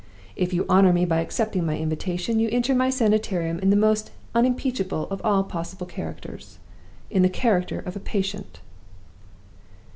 If 0.35 0.51
you 0.51 0.65
honor 0.67 0.91
me 0.91 1.05
by 1.05 1.19
accepting 1.19 1.63
my 1.63 1.77
invitation, 1.77 2.39
you 2.39 2.49
enter 2.51 2.73
My 2.73 2.89
Sanitarium 2.89 3.59
in 3.59 3.69
the 3.69 3.75
most 3.75 4.09
unimpeachable 4.33 5.07
of 5.11 5.21
all 5.23 5.43
possible 5.43 5.85
characters 5.85 6.57
in 7.11 7.21
the 7.21 7.29
character 7.29 7.77
of 7.77 7.95
a 7.95 7.99
Patient." 7.99 8.61